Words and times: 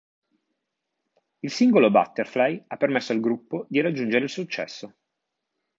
Il 1.41 1.51
singolo 1.51 1.91
"Butterfly" 1.91 2.63
ha 2.69 2.75
permesso 2.77 3.11
al 3.11 3.19
gruppo 3.19 3.67
di 3.69 3.81
raggiungere 3.81 4.23
il 4.23 4.31
successo. 4.31 4.95